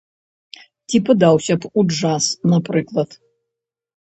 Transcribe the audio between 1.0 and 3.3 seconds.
падаўся б у джаз, напрыклад?